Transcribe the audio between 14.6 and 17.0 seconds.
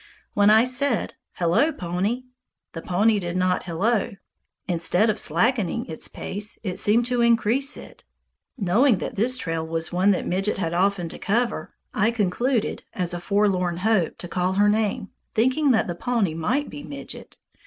name, thinking that the pony might be